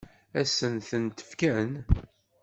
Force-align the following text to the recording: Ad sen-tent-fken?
Ad 0.39 0.47
sen-tent-fken? 0.57 1.71